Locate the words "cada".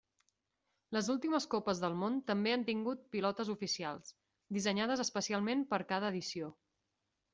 5.93-6.11